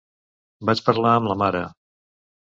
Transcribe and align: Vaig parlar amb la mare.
Vaig 0.69 0.81
parlar 0.87 1.11
amb 1.17 1.29
la 1.31 1.35
mare. 1.41 1.61